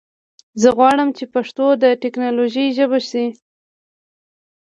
[0.61, 3.25] زه غواړم چې پښتو د ټکنالوژي ژبه شي.